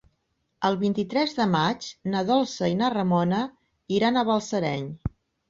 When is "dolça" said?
2.31-2.71